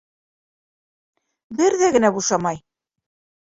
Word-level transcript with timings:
Бер 1.59 1.77
ҙә 1.83 1.91
генә 1.99 2.13
бушамай. 2.17 2.61